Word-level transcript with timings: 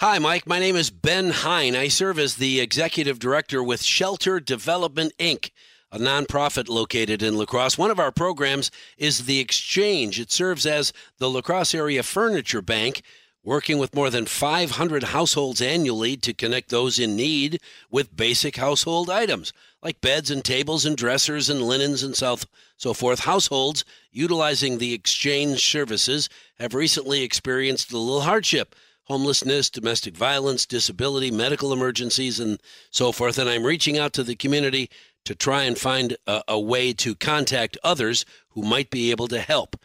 Hi, 0.00 0.20
Mike. 0.20 0.46
My 0.46 0.60
name 0.60 0.76
is 0.76 0.90
Ben 0.90 1.30
Hein. 1.30 1.74
I 1.74 1.88
serve 1.88 2.20
as 2.20 2.36
the 2.36 2.60
executive 2.60 3.18
director 3.18 3.64
with 3.64 3.82
Shelter 3.82 4.38
Development 4.38 5.12
Inc., 5.18 5.50
a 5.90 5.98
nonprofit 5.98 6.68
located 6.68 7.20
in 7.20 7.36
La 7.36 7.46
Crosse. 7.46 7.76
One 7.76 7.90
of 7.90 7.98
our 7.98 8.12
programs 8.12 8.70
is 8.96 9.26
The 9.26 9.40
Exchange. 9.40 10.20
It 10.20 10.30
serves 10.30 10.66
as 10.66 10.92
the 11.18 11.28
La 11.28 11.40
Crosse 11.40 11.74
Area 11.74 12.04
Furniture 12.04 12.62
Bank, 12.62 13.02
working 13.42 13.78
with 13.78 13.92
more 13.92 14.08
than 14.08 14.26
500 14.26 15.02
households 15.02 15.60
annually 15.60 16.16
to 16.18 16.32
connect 16.32 16.68
those 16.68 17.00
in 17.00 17.16
need 17.16 17.60
with 17.90 18.16
basic 18.16 18.54
household 18.54 19.10
items 19.10 19.52
like 19.82 20.00
beds 20.00 20.30
and 20.30 20.44
tables 20.44 20.84
and 20.84 20.96
dressers 20.96 21.50
and 21.50 21.62
linens 21.62 22.04
and 22.04 22.14
so 22.14 22.94
forth. 22.94 23.18
Households 23.18 23.84
utilizing 24.12 24.78
the 24.78 24.94
exchange 24.94 25.68
services 25.68 26.28
have 26.60 26.72
recently 26.72 27.24
experienced 27.24 27.92
a 27.92 27.98
little 27.98 28.20
hardship 28.20 28.76
homelessness, 29.08 29.70
domestic 29.70 30.16
violence, 30.16 30.66
disability, 30.66 31.30
medical 31.30 31.72
emergencies, 31.72 32.38
and 32.38 32.60
so 32.90 33.10
forth. 33.10 33.38
And 33.38 33.48
I'm 33.48 33.64
reaching 33.64 33.98
out 33.98 34.12
to 34.14 34.22
the 34.22 34.36
community 34.36 34.90
to 35.24 35.34
try 35.34 35.64
and 35.64 35.76
find 35.76 36.16
a, 36.26 36.42
a, 36.48 36.60
way 36.60 36.92
to 36.92 37.14
contact 37.14 37.76
others 37.82 38.24
who 38.50 38.62
might 38.62 38.90
be 38.90 39.10
able 39.10 39.28
to 39.28 39.40
help. 39.40 39.76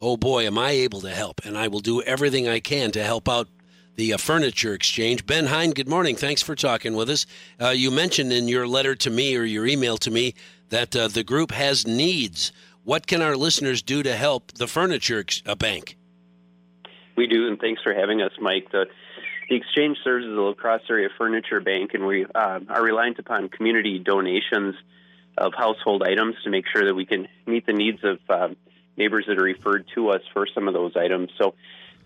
Oh 0.00 0.16
boy, 0.16 0.46
am 0.46 0.56
I 0.56 0.70
able 0.70 1.00
to 1.02 1.10
help! 1.10 1.44
And 1.44 1.58
I 1.58 1.68
will 1.68 1.80
do 1.80 2.02
everything 2.02 2.48
I 2.48 2.60
can 2.60 2.92
to 2.92 3.02
help 3.02 3.28
out 3.28 3.48
the 3.96 4.12
uh, 4.12 4.16
Furniture 4.16 4.74
Exchange. 4.74 5.26
Ben 5.26 5.46
Hein, 5.46 5.72
good 5.72 5.88
morning. 5.88 6.14
Thanks 6.14 6.40
for 6.40 6.54
talking 6.54 6.94
with 6.94 7.10
us. 7.10 7.26
Uh, 7.60 7.70
you 7.70 7.90
mentioned 7.90 8.32
in 8.32 8.46
your 8.46 8.68
letter 8.68 8.94
to 8.94 9.10
me 9.10 9.36
or 9.36 9.42
your 9.42 9.66
email 9.66 9.98
to 9.98 10.10
me 10.10 10.34
that 10.68 10.94
uh, 10.94 11.08
the 11.08 11.24
group 11.24 11.50
has 11.50 11.84
needs. 11.84 12.52
What 12.84 13.08
can 13.08 13.20
our 13.20 13.36
listeners 13.36 13.82
do 13.82 14.04
to 14.04 14.14
help 14.16 14.52
the 14.52 14.68
Furniture 14.68 15.24
uh, 15.44 15.56
Bank? 15.56 15.97
We 17.18 17.26
do, 17.26 17.48
and 17.48 17.58
thanks 17.58 17.82
for 17.82 17.92
having 17.92 18.22
us, 18.22 18.30
Mike. 18.40 18.70
The, 18.70 18.86
the 19.48 19.56
exchange 19.56 19.96
serves 20.04 20.24
as 20.24 20.30
a 20.30 20.40
La 20.40 20.54
Crosse 20.54 20.82
area 20.88 21.08
furniture 21.18 21.60
bank, 21.60 21.90
and 21.94 22.06
we 22.06 22.24
uh, 22.24 22.60
are 22.68 22.80
reliant 22.80 23.18
upon 23.18 23.48
community 23.48 23.98
donations 23.98 24.76
of 25.36 25.52
household 25.52 26.04
items 26.04 26.36
to 26.44 26.50
make 26.50 26.64
sure 26.72 26.84
that 26.86 26.94
we 26.94 27.06
can 27.06 27.26
meet 27.44 27.66
the 27.66 27.72
needs 27.72 27.98
of 28.04 28.18
uh, 28.28 28.54
neighbors 28.96 29.24
that 29.26 29.36
are 29.36 29.42
referred 29.42 29.86
to 29.96 30.10
us 30.10 30.22
for 30.32 30.46
some 30.54 30.68
of 30.68 30.74
those 30.74 30.92
items. 30.96 31.30
So 31.40 31.54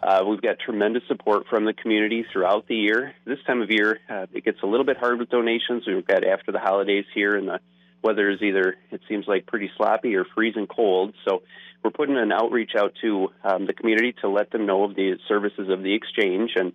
uh, 0.03 0.25
we've 0.27 0.41
got 0.41 0.59
tremendous 0.59 1.03
support 1.09 1.47
from 1.47 1.67
the 1.67 1.75
community 1.75 2.25
throughout 2.33 2.67
the 2.67 2.77
year. 2.77 3.14
This 3.27 3.39
time 3.47 3.61
of 3.61 3.70
year, 3.70 4.01
uh, 4.08 4.27
it 4.33 4.47
gets 4.47 4.62
a 4.62 4.67
little 4.67 4.86
bit 4.86 4.97
hard 4.97 5.19
with 5.19 5.29
donations. 5.29 5.84
We've 5.86 6.06
got 6.06 6.25
after 6.25 6.53
the 6.53 6.58
holidays 6.58 7.05
here, 7.14 7.36
and 7.36 7.48
the 7.48 7.61
weather 8.03 8.31
is 8.31 8.41
either, 8.41 8.77
it 8.91 9.03
seems 9.11 9.27
like, 9.29 9.45
pretty 9.45 9.70
sloppy 9.77 10.17
or 10.17 10.25
freezing 10.34 10.67
cold. 10.67 11.12
So 11.27 11.42
we're 11.83 11.91
putting 11.91 12.16
an 12.16 12.33
outreach 12.33 12.72
out 12.77 12.94
to 13.02 13.28
um, 13.44 13.66
the 13.66 13.72
community 13.72 14.14
to 14.20 14.28
let 14.28 14.50
them 14.50 14.66
know 14.66 14.84
of 14.84 14.94
the 14.94 15.19
services 15.28 15.69
of 15.69 15.83
the 15.83 15.94
exchange 15.94 16.52
and 16.56 16.72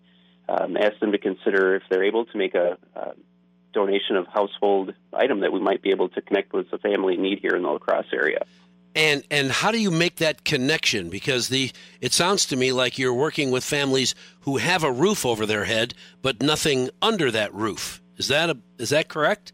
um, 0.50 0.78
ask 0.78 1.00
them 1.00 1.12
to 1.12 1.18
consider 1.18 1.76
if 1.76 1.84
they're 1.90 2.04
able 2.04 2.26
to 2.26 2.38
make 2.38 2.56
a, 2.56 2.78
a, 2.96 3.14
donation 3.74 4.16
of 4.16 4.26
household 4.28 4.94
item 5.14 5.42
that 5.42 5.52
we 5.52 5.60
might 5.60 5.84
be 5.84 5.92
able 5.92 6.10
to 6.10 6.20
connect 6.22 6.52
with 6.52 6.72
the 6.72 6.80
family 6.80 7.14
in 7.14 7.22
need 7.22 7.38
here 7.40 7.56
in 7.56 7.62
the 7.62 7.70
La 7.70 7.78
Crosse 7.78 8.06
area. 8.12 8.40
And 8.96 9.24
and 9.30 9.52
how 9.52 9.72
do 9.72 9.80
you 9.80 9.92
make 9.92 10.16
that 10.16 10.44
connection? 10.44 11.10
Because 11.10 11.50
the 11.50 11.72
it 12.02 12.12
sounds 12.12 12.46
to 12.48 12.56
me 12.56 12.72
like 12.72 12.98
you're 12.98 13.14
working 13.14 13.52
with 13.52 13.64
families 13.64 14.16
who 14.42 14.58
have 14.58 14.84
a 14.84 14.92
roof 14.92 15.26
over 15.26 15.46
their 15.46 15.66
head 15.66 15.94
but 16.24 16.42
nothing 16.42 16.90
under 17.04 17.30
that 17.30 17.54
roof. 17.54 18.02
Is 18.18 18.30
that 18.30 18.50
a 18.50 18.58
is 18.80 18.90
that 18.90 19.10
correct? 19.10 19.54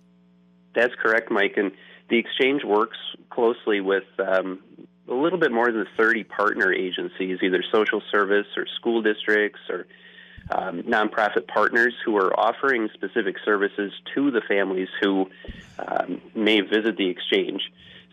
That's 0.74 0.94
correct, 0.96 1.30
Mike. 1.30 1.56
And 1.58 1.72
the 2.10 2.18
exchange 2.18 2.64
works 2.64 2.98
closely 3.30 3.82
with 3.82 4.06
um, 4.20 4.60
a 5.08 5.14
little 5.14 5.40
bit 5.40 5.52
more 5.52 5.72
than 5.72 5.86
30 5.98 6.24
partner 6.24 6.72
agencies, 6.72 7.40
either 7.42 7.64
social 7.72 8.02
service 8.12 8.48
or 8.56 8.66
school 8.80 9.02
districts 9.02 9.60
or 9.70 9.86
um, 10.50 10.84
nonprofit 10.84 11.48
partners 11.48 11.94
who 12.06 12.18
are 12.18 12.38
offering 12.38 12.90
specific 12.94 13.36
services 13.46 13.92
to 14.14 14.32
the 14.32 14.42
families 14.42 14.90
who 15.02 15.30
um, 15.80 16.22
may 16.36 16.62
visit 16.62 16.98
the 16.98 17.10
exchange. 17.10 17.62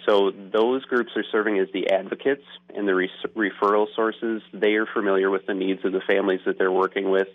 So 0.07 0.31
those 0.31 0.85
groups 0.85 1.13
are 1.17 1.25
serving 1.31 1.59
as 1.59 1.69
the 1.73 1.91
advocates 1.91 2.45
and 2.75 2.89
the 2.89 2.95
re- 2.95 3.11
referral 3.37 3.87
sources. 3.95 4.43
They 4.53 4.75
are 4.75 4.87
familiar 4.87 5.31
with 5.31 5.47
the 5.47 5.55
needs 5.55 5.85
of 5.85 5.93
the 5.93 6.01
families 6.01 6.41
that 6.47 6.59
they're 6.59 6.73
working 6.73 7.11
with, 7.11 7.29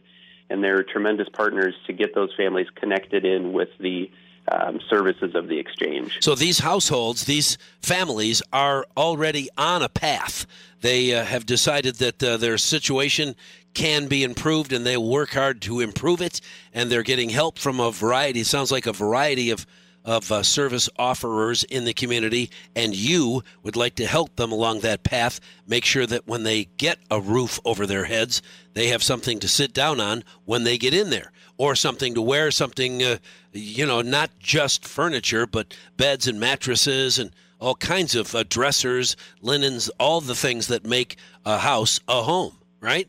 and 0.49 0.63
they're 0.63 0.83
tremendous 0.83 1.29
partners 1.29 1.75
to 1.87 1.93
get 1.93 2.15
those 2.15 2.33
families 2.35 2.67
connected 2.75 3.25
in 3.25 3.53
with 3.53 3.69
the 3.79 4.09
um, 4.51 4.79
services 4.89 5.35
of 5.35 5.47
the 5.47 5.57
exchange. 5.57 6.17
So 6.21 6.35
these 6.35 6.59
households, 6.59 7.25
these 7.25 7.57
families 7.81 8.41
are 8.53 8.85
already 8.95 9.49
on 9.57 9.81
a 9.81 9.89
path. 9.89 10.45
They 10.81 11.15
uh, 11.15 11.25
have 11.25 11.45
decided 11.45 11.95
that 11.95 12.23
uh, 12.23 12.37
their 12.37 12.57
situation 12.57 13.35
can 13.73 14.07
be 14.07 14.23
improved 14.23 14.71
and 14.71 14.85
they 14.85 14.97
work 14.97 15.31
hard 15.31 15.61
to 15.63 15.81
improve 15.81 16.21
it. 16.21 16.41
And 16.73 16.89
they're 16.89 17.03
getting 17.03 17.29
help 17.29 17.59
from 17.59 17.79
a 17.79 17.91
variety, 17.91 18.43
sounds 18.43 18.71
like 18.71 18.85
a 18.85 18.93
variety 18.93 19.49
of 19.49 19.65
of 20.05 20.31
uh, 20.31 20.43
service 20.43 20.87
offerers 20.97 21.63
in 21.63 21.83
the 21.83 21.93
community, 21.93 22.49
and 22.75 22.95
you 22.95 23.43
would 23.63 23.75
like 23.75 23.95
to 23.95 24.05
help 24.05 24.35
them 24.35 24.51
along 24.51 24.79
that 24.79 25.03
path. 25.03 25.39
Make 25.67 25.83
sure 25.83 26.05
that 26.05 26.27
when 26.27 26.43
they 26.43 26.65
get 26.77 26.99
a 27.09 27.19
roof 27.19 27.59
over 27.65 27.85
their 27.85 28.05
heads, 28.05 28.41
they 28.73 28.87
have 28.87 29.03
something 29.03 29.39
to 29.39 29.47
sit 29.47 29.73
down 29.73 29.99
on 29.99 30.23
when 30.45 30.63
they 30.63 30.77
get 30.77 30.93
in 30.93 31.09
there, 31.09 31.31
or 31.57 31.75
something 31.75 32.13
to 32.13 32.21
wear, 32.21 32.51
something, 32.51 33.01
uh, 33.01 33.17
you 33.51 33.85
know, 33.85 34.01
not 34.01 34.29
just 34.39 34.87
furniture, 34.87 35.47
but 35.47 35.75
beds 35.97 36.27
and 36.27 36.39
mattresses 36.39 37.17
and 37.17 37.31
all 37.59 37.75
kinds 37.75 38.13
of 38.13 38.35
uh, 38.35 38.43
dressers, 38.47 39.15
linens, 39.41 39.89
all 39.99 40.21
the 40.21 40.35
things 40.35 40.67
that 40.67 40.85
make 40.85 41.17
a 41.45 41.57
house 41.57 41.99
a 42.07 42.21
home, 42.21 42.55
right? 42.79 43.07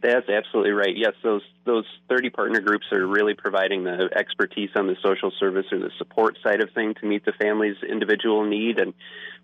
That's 0.00 0.28
absolutely 0.28 0.72
right. 0.72 0.96
Yes, 0.96 1.14
those 1.22 1.42
those 1.64 1.84
30 2.08 2.30
partner 2.30 2.60
groups 2.60 2.86
are 2.92 3.06
really 3.06 3.34
providing 3.34 3.84
the 3.84 4.10
expertise 4.16 4.70
on 4.74 4.86
the 4.86 4.96
social 5.02 5.30
service 5.38 5.66
or 5.70 5.78
the 5.78 5.90
support 5.98 6.36
side 6.42 6.60
of 6.60 6.70
things 6.74 6.96
to 7.00 7.06
meet 7.06 7.24
the 7.24 7.32
family's 7.32 7.76
individual 7.88 8.44
need, 8.44 8.78
and 8.78 8.94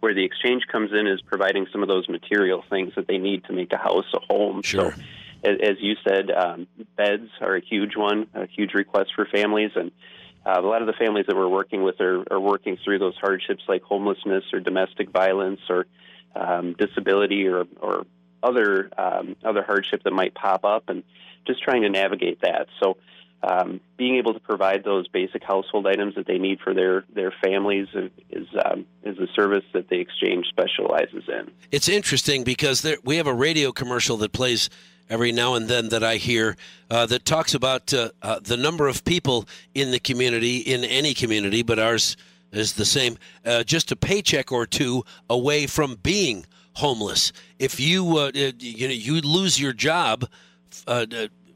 where 0.00 0.14
the 0.14 0.24
exchange 0.24 0.64
comes 0.70 0.90
in 0.92 1.06
is 1.06 1.20
providing 1.22 1.66
some 1.72 1.82
of 1.82 1.88
those 1.88 2.08
material 2.08 2.64
things 2.68 2.92
that 2.96 3.06
they 3.06 3.18
need 3.18 3.44
to 3.44 3.52
make 3.52 3.72
a 3.72 3.76
house 3.76 4.06
a 4.14 4.20
home. 4.20 4.62
Sure. 4.62 4.92
So, 4.92 5.02
as, 5.44 5.56
as 5.62 5.76
you 5.80 5.94
said, 6.06 6.30
um, 6.30 6.66
beds 6.96 7.30
are 7.40 7.54
a 7.54 7.60
huge 7.60 7.96
one, 7.96 8.26
a 8.34 8.46
huge 8.46 8.74
request 8.74 9.10
for 9.14 9.24
families, 9.26 9.70
and 9.76 9.92
uh, 10.44 10.60
a 10.60 10.66
lot 10.66 10.80
of 10.80 10.86
the 10.86 10.94
families 10.94 11.26
that 11.28 11.36
we're 11.36 11.48
working 11.48 11.82
with 11.82 12.00
are, 12.00 12.24
are 12.32 12.40
working 12.40 12.78
through 12.84 12.98
those 12.98 13.16
hardships 13.16 13.62
like 13.68 13.82
homelessness 13.82 14.44
or 14.52 14.60
domestic 14.60 15.10
violence 15.10 15.60
or 15.68 15.86
um, 16.34 16.74
disability 16.74 17.46
or, 17.46 17.64
or 17.80 18.06
other 18.42 18.90
um, 18.96 19.36
other 19.44 19.62
hardship 19.62 20.02
that 20.04 20.12
might 20.12 20.34
pop 20.34 20.64
up, 20.64 20.88
and 20.88 21.02
just 21.46 21.62
trying 21.62 21.82
to 21.82 21.88
navigate 21.88 22.40
that. 22.42 22.68
So, 22.80 22.96
um, 23.42 23.80
being 23.96 24.16
able 24.16 24.34
to 24.34 24.40
provide 24.40 24.84
those 24.84 25.08
basic 25.08 25.42
household 25.42 25.86
items 25.86 26.14
that 26.16 26.26
they 26.26 26.38
need 26.38 26.60
for 26.60 26.74
their 26.74 27.04
their 27.14 27.32
families 27.42 27.88
is 28.30 28.46
um, 28.64 28.86
is 29.04 29.18
a 29.18 29.26
service 29.34 29.64
that 29.72 29.88
the 29.88 29.98
exchange 29.98 30.46
specializes 30.48 31.24
in. 31.28 31.50
It's 31.70 31.88
interesting 31.88 32.44
because 32.44 32.82
there, 32.82 32.96
we 33.04 33.16
have 33.16 33.26
a 33.26 33.34
radio 33.34 33.72
commercial 33.72 34.16
that 34.18 34.32
plays 34.32 34.70
every 35.10 35.32
now 35.32 35.54
and 35.54 35.68
then 35.68 35.88
that 35.88 36.04
I 36.04 36.16
hear 36.16 36.56
uh, 36.90 37.06
that 37.06 37.24
talks 37.24 37.54
about 37.54 37.92
uh, 37.94 38.10
uh, 38.22 38.40
the 38.42 38.56
number 38.56 38.88
of 38.88 39.04
people 39.04 39.46
in 39.74 39.90
the 39.90 39.98
community, 39.98 40.58
in 40.58 40.84
any 40.84 41.14
community, 41.14 41.62
but 41.62 41.78
ours 41.78 42.16
is 42.52 42.74
the 42.74 42.84
same, 42.84 43.18
uh, 43.44 43.62
just 43.64 43.92
a 43.92 43.96
paycheck 43.96 44.52
or 44.52 44.66
two 44.66 45.04
away 45.28 45.66
from 45.66 45.96
being 46.02 46.46
homeless. 46.74 47.32
If 47.58 47.80
you 47.80 48.18
uh, 48.18 48.30
you 48.34 48.88
know 48.88 48.94
you 48.94 49.20
lose 49.20 49.60
your 49.60 49.72
job 49.72 50.28
uh, 50.86 51.06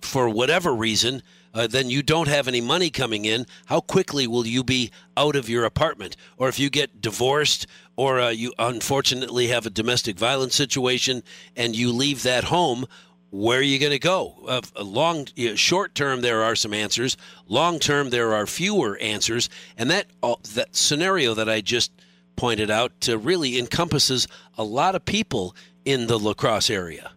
for 0.00 0.28
whatever 0.28 0.74
reason, 0.74 1.22
uh, 1.54 1.66
then 1.66 1.90
you 1.90 2.02
don't 2.02 2.28
have 2.28 2.48
any 2.48 2.60
money 2.60 2.90
coming 2.90 3.24
in. 3.24 3.46
How 3.66 3.80
quickly 3.80 4.26
will 4.26 4.46
you 4.46 4.64
be 4.64 4.90
out 5.16 5.36
of 5.36 5.48
your 5.48 5.64
apartment? 5.64 6.16
Or 6.36 6.48
if 6.48 6.58
you 6.58 6.70
get 6.70 7.00
divorced, 7.00 7.66
or 7.96 8.20
uh, 8.20 8.30
you 8.30 8.52
unfortunately 8.58 9.48
have 9.48 9.66
a 9.66 9.70
domestic 9.70 10.18
violence 10.18 10.54
situation 10.54 11.22
and 11.56 11.76
you 11.76 11.92
leave 11.92 12.22
that 12.22 12.44
home, 12.44 12.86
where 13.32 13.58
are 13.58 13.62
you 13.62 13.78
going 13.78 13.92
to 13.92 13.98
go? 13.98 14.34
Uh, 14.46 14.60
long, 14.82 15.26
short 15.54 15.94
term, 15.94 16.20
there 16.20 16.42
are 16.42 16.54
some 16.54 16.74
answers. 16.74 17.16
Long 17.48 17.78
term, 17.78 18.10
there 18.10 18.34
are 18.34 18.46
fewer 18.46 18.98
answers. 18.98 19.48
And 19.78 19.90
that 19.90 20.06
uh, 20.22 20.34
that 20.54 20.76
scenario 20.76 21.32
that 21.34 21.48
I 21.48 21.62
just 21.62 21.90
pointed 22.36 22.70
out 22.70 22.92
uh, 23.08 23.18
really 23.18 23.58
encompasses 23.58 24.28
a 24.58 24.64
lot 24.64 24.94
of 24.94 25.04
people 25.06 25.56
in 25.86 26.06
the 26.08 26.18
La 26.18 26.34
Crosse 26.34 26.68
area. 26.68 27.12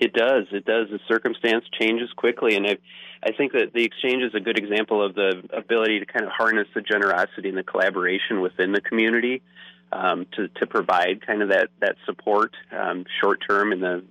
It 0.00 0.12
does. 0.12 0.46
It 0.50 0.64
does. 0.64 0.88
The 0.90 1.00
circumstance 1.06 1.64
changes 1.80 2.12
quickly, 2.12 2.56
and 2.56 2.66
I, 2.66 2.78
I 3.22 3.32
think 3.32 3.52
that 3.52 3.72
the 3.72 3.84
exchange 3.84 4.22
is 4.22 4.34
a 4.34 4.40
good 4.40 4.58
example 4.58 5.04
of 5.04 5.14
the 5.14 5.42
ability 5.52 6.00
to 6.00 6.06
kind 6.06 6.24
of 6.24 6.32
harness 6.32 6.66
the 6.74 6.82
generosity 6.82 7.48
and 7.48 7.58
the 7.58 7.64
collaboration 7.64 8.40
within 8.40 8.72
the 8.72 8.80
community 8.80 9.40
um, 9.92 10.26
to 10.32 10.48
to 10.48 10.66
provide 10.66 11.24
kind 11.24 11.42
of 11.42 11.48
that 11.50 11.68
that 11.80 11.96
support 12.06 12.54
um, 12.72 13.04
short 13.20 13.40
term 13.48 13.72
in 13.72 13.80
the 13.80 14.04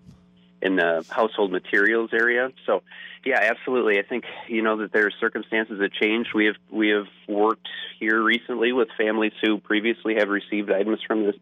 in 0.61 0.75
the 0.75 1.05
household 1.09 1.51
materials 1.51 2.11
area. 2.13 2.51
So, 2.65 2.81
yeah, 3.25 3.39
absolutely. 3.41 3.99
I 3.99 4.03
think 4.03 4.25
you 4.47 4.61
know 4.61 4.77
that 4.77 4.91
there 4.91 5.05
are 5.05 5.11
circumstances 5.19 5.79
that 5.79 5.93
change. 5.93 6.27
We 6.33 6.45
have 6.45 6.55
we 6.71 6.89
have 6.89 7.07
worked 7.27 7.67
here 7.99 8.21
recently 8.21 8.71
with 8.71 8.87
families 8.97 9.33
who 9.41 9.59
previously 9.59 10.15
have 10.15 10.29
received 10.29 10.71
items 10.71 10.99
from 11.05 11.25
the 11.25 11.33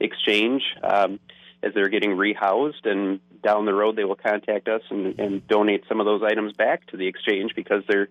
exchange. 0.00 0.62
Um, 0.82 1.20
as 1.62 1.72
they're 1.74 1.88
getting 1.88 2.10
rehoused, 2.10 2.84
and 2.84 3.20
down 3.42 3.64
the 3.64 3.74
road 3.74 3.96
they 3.96 4.04
will 4.04 4.16
contact 4.16 4.68
us 4.68 4.82
and, 4.90 5.18
and 5.18 5.46
donate 5.48 5.84
some 5.88 6.00
of 6.00 6.06
those 6.06 6.22
items 6.22 6.52
back 6.52 6.86
to 6.88 6.96
the 6.96 7.06
exchange 7.06 7.54
because 7.54 7.82
their 7.88 8.08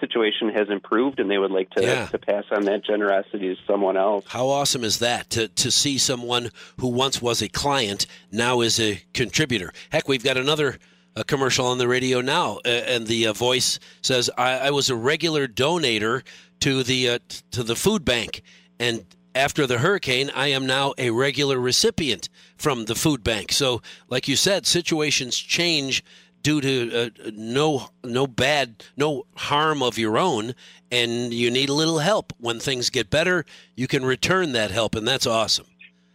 situation 0.00 0.50
has 0.50 0.68
improved 0.70 1.20
and 1.20 1.30
they 1.30 1.38
would 1.38 1.50
like 1.50 1.70
to, 1.70 1.82
Yeah. 1.82 2.06
to 2.08 2.18
pass 2.18 2.44
on 2.50 2.64
that 2.64 2.84
generosity 2.84 3.54
to 3.54 3.60
someone 3.66 3.96
else. 3.96 4.24
How 4.28 4.48
awesome 4.48 4.84
is 4.84 4.98
that 5.00 5.30
to, 5.30 5.48
to 5.48 5.70
see 5.70 5.98
someone 5.98 6.50
who 6.80 6.88
once 6.88 7.20
was 7.22 7.42
a 7.42 7.48
client 7.48 8.06
now 8.30 8.60
is 8.60 8.78
a 8.80 9.02
contributor? 9.14 9.72
Heck, 9.90 10.08
we've 10.08 10.24
got 10.24 10.36
another 10.36 10.78
uh, 11.16 11.22
commercial 11.22 11.66
on 11.66 11.78
the 11.78 11.88
radio 11.88 12.20
now, 12.20 12.58
uh, 12.64 12.68
and 12.68 13.06
the 13.06 13.26
uh, 13.26 13.32
voice 13.32 13.78
says, 14.02 14.28
I, 14.36 14.58
"I 14.58 14.70
was 14.70 14.90
a 14.90 14.94
regular 14.96 15.48
donator 15.48 16.22
to 16.60 16.82
the 16.82 17.08
uh, 17.08 17.18
t- 17.26 17.38
to 17.52 17.62
the 17.62 17.74
food 17.74 18.04
bank, 18.04 18.42
and 18.78 19.02
after 19.34 19.66
the 19.66 19.78
hurricane, 19.78 20.30
I 20.34 20.48
am 20.48 20.66
now 20.66 20.92
a 20.98 21.08
regular 21.10 21.58
recipient 21.58 22.28
from 22.58 22.84
the 22.84 22.94
food 22.94 23.24
bank." 23.24 23.50
So, 23.52 23.80
like 24.10 24.28
you 24.28 24.36
said, 24.36 24.66
situations 24.66 25.38
change 25.38 26.04
due 26.46 26.60
to 26.60 26.96
uh, 26.96 27.30
no 27.34 27.88
no 28.04 28.24
bad 28.24 28.84
no 28.96 29.26
harm 29.34 29.82
of 29.82 29.98
your 29.98 30.16
own 30.16 30.54
and 30.92 31.34
you 31.34 31.50
need 31.50 31.68
a 31.68 31.72
little 31.72 31.98
help. 31.98 32.32
When 32.38 32.60
things 32.60 32.88
get 32.88 33.10
better 33.10 33.44
you 33.74 33.88
can 33.88 34.04
return 34.04 34.52
that 34.52 34.70
help 34.70 34.94
and 34.94 35.08
that's 35.08 35.26
awesome. 35.26 35.66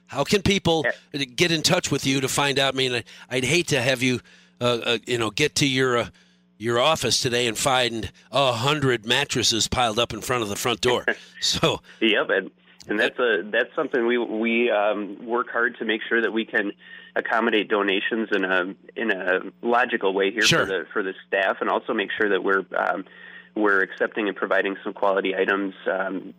How 0.06 0.24
can 0.24 0.42
people 0.42 0.86
get 1.36 1.52
in 1.52 1.62
touch 1.62 1.92
with 1.92 2.06
you 2.06 2.22
to 2.22 2.30
find 2.30 2.60
out? 2.60 2.76
I 2.76 2.78
mean 2.78 3.04
i'd 3.30 3.44
hate 3.44 3.68
to 3.68 3.82
have 3.82 4.02
you 4.02 4.22
uh, 4.62 4.80
uh, 4.86 4.98
you 5.06 5.18
know 5.18 5.32
get 5.32 5.56
to 5.56 5.68
your 5.68 5.98
uh, 5.98 6.08
your 6.58 6.80
office 6.80 7.22
today 7.22 7.46
and 7.46 7.58
find 7.58 8.10
a 8.32 8.54
hundred 8.54 9.06
mattresses 9.06 9.68
piled 9.68 10.00
up 10.00 10.14
in 10.14 10.22
front 10.22 10.44
of 10.44 10.50
the 10.50 10.56
front 10.56 10.80
door. 10.80 11.06
So 11.42 11.82
Yep, 12.00 12.30
and, 12.30 12.52
and 12.88 13.00
that's 13.00 13.18
a 13.20 13.44
that's 13.52 13.74
something 13.76 14.06
we 14.06 14.18
we 14.18 14.72
um, 14.72 15.26
work 15.26 15.50
hard 15.52 15.78
to 15.80 15.86
make 15.86 16.02
sure 16.08 16.22
that 16.22 16.32
we 16.32 16.46
can 16.46 16.72
accommodate 17.16 17.70
donations 17.70 18.30
in 18.32 18.44
a 18.44 18.74
in 18.96 19.12
a 19.12 19.40
logical 19.62 20.14
way 20.14 20.32
here 20.32 20.42
Sure. 20.44 20.60
for 20.60 20.66
the 20.66 20.86
for 20.92 21.04
the 21.04 21.14
staff, 21.28 21.58
and 21.62 21.70
also 21.70 21.94
make 21.94 22.10
sure 22.18 22.30
that 22.30 22.44
we're 22.44 22.66
um, 22.76 23.06
we're 23.56 23.82
accepting 23.82 24.28
and 24.28 24.36
providing 24.36 24.76
some 24.84 24.94
quality 24.94 25.36
items. 25.36 25.74
Um, 25.90 26.34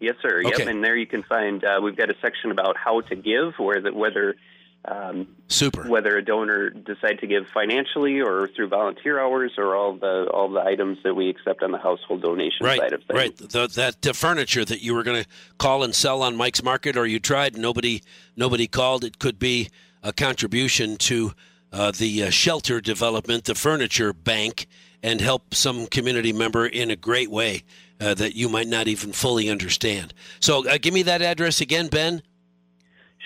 Yes, 0.01 0.15
sir. 0.23 0.41
Yep, 0.43 0.55
Okay. 0.55 0.71
and 0.71 0.83
there 0.85 0.95
you 0.97 1.07
can 1.07 1.25
find 1.25 1.65
uh, 1.65 1.81
we've 1.83 1.97
got 1.97 2.09
a 2.09 2.15
section 2.23 2.53
about 2.53 2.77
how 2.77 3.01
to 3.01 3.17
give, 3.17 3.55
where 3.59 3.81
the, 3.81 3.93
whether 3.93 4.37
um, 4.85 5.29
super 5.49 5.89
whether 5.89 6.17
a 6.17 6.25
donor 6.25 6.71
decide 6.71 7.19
to 7.21 7.27
give 7.27 7.47
financially 7.49 8.21
or 8.21 8.49
through 8.49 8.69
volunteer 8.69 9.21
hours, 9.21 9.53
or 9.59 9.75
all 9.75 9.95
the 9.95 10.31
all 10.33 10.49
the 10.49 10.61
items 10.61 10.99
that 11.03 11.15
we 11.15 11.29
accept 11.29 11.63
on 11.63 11.73
the 11.73 11.79
household 11.79 12.23
donation 12.23 12.65
right, 12.65 12.79
side 12.79 12.93
of 12.93 13.03
things. 13.05 13.17
Right, 13.17 13.37
the, 13.37 13.69
that 13.75 14.07
uh, 14.07 14.13
furniture 14.13 14.65
that 14.65 14.83
you 14.83 14.95
were 14.95 15.03
going 15.03 15.23
to 15.23 15.29
call 15.59 15.83
and 15.83 15.95
sell 15.95 16.23
on 16.23 16.37
Mike's 16.37 16.63
Market, 16.63 16.97
or 16.97 17.07
you 17.07 17.19
tried, 17.19 17.57
nobody 17.57 18.03
nobody 18.37 18.67
called. 18.67 19.05
It 19.05 19.19
could 19.19 19.39
be 19.39 19.69
a 20.03 20.13
contribution 20.13 20.97
to 20.97 21.33
uh, 21.73 21.91
the 21.91 22.25
uh, 22.25 22.31
shelter 22.31 22.81
development, 22.81 23.45
the 23.45 23.55
furniture 23.55 24.13
bank, 24.13 24.67
and 25.03 25.21
help 25.21 25.55
some 25.55 25.87
community 25.87 26.33
member 26.33 26.67
in 26.67 26.91
a 26.91 26.97
great 26.97 27.31
way 27.31 27.63
uh, 28.01 28.15
that 28.15 28.35
you 28.35 28.49
might 28.49 28.69
not 28.69 28.89
even 28.89 29.13
fully 29.13 29.49
understand. 29.49 30.15
So, 30.41 30.67
uh, 30.69 30.79
give 30.81 30.95
me 30.95 31.03
that 31.03 31.21
address 31.21 31.61
again, 31.61 31.89
Ben. 31.89 32.23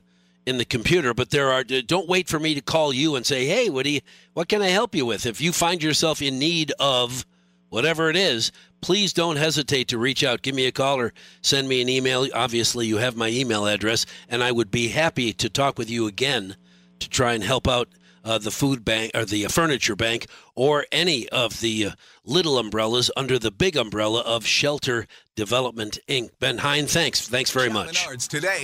in 0.45 0.59
the 0.59 0.67
computer. 0.67 1.15
But 1.15 1.31
there 1.31 1.51
are. 1.51 1.65
Don't 1.65 2.09
wait 2.09 2.29
for 2.29 2.39
me 2.39 2.55
to 2.55 2.61
call 2.61 2.93
you 2.93 3.17
and 3.17 3.25
say, 3.25 3.47
"Hey, 3.47 3.71
what 3.71 3.85
do 3.85 3.91
you? 3.91 4.03
What 4.35 4.49
can 4.49 4.61
I 4.61 4.69
help 4.69 4.95
you 4.95 5.07
with?" 5.07 5.25
If 5.25 5.41
you 5.41 5.53
find 5.53 5.83
yourself 5.83 6.21
in 6.21 6.39
need 6.39 6.75
of 6.79 7.25
whatever 7.69 8.09
it 8.11 8.17
is, 8.17 8.53
please 8.87 9.13
don't 9.13 9.35
hesitate 9.35 9.89
to 9.89 9.99
reach 9.99 10.23
out. 10.23 10.43
Give 10.43 10.55
me 10.55 10.65
a 10.65 10.71
call 10.71 11.01
or 11.01 11.13
send 11.43 11.69
me 11.69 11.83
an 11.83 11.89
email. 11.89 12.29
Obviously, 12.33 12.87
you 12.87 12.99
have 12.99 13.17
my 13.17 13.27
email 13.27 13.67
address, 13.67 14.07
and 14.29 14.45
I 14.45 14.53
would 14.53 14.71
be 14.71 14.91
happy 14.91 15.33
to 15.33 15.51
talk 15.51 15.77
with 15.77 15.91
you 15.91 16.07
again 16.07 16.55
to 17.01 17.09
try 17.09 17.33
and 17.33 17.43
help 17.43 17.67
out 17.67 17.89
uh, 18.25 18.39
the 18.39 18.53
food 18.53 18.85
bank 18.85 19.11
or 19.13 19.25
the 19.25 19.45
uh, 19.45 19.49
furniture 19.49 19.97
bank 19.97 20.27
or 20.55 20.87
any 20.93 21.29
of 21.31 21.61
the 21.61 21.87
uh, 21.87 21.91
little 22.25 22.59
umbrellas 22.59 23.11
under 23.17 23.41
the 23.41 23.51
big 23.51 23.77
umbrella 23.77 24.21
of 24.21 24.47
Shelter 24.47 25.09
Development 25.35 25.99
Inc. 26.09 26.31
Ben 26.39 26.59
Hein, 26.59 26.87
thanks. 26.87 27.29
Thanks 27.29 27.51
very 27.51 27.69
much. 27.69 28.07
Menards 28.07 28.29
today 28.29 28.63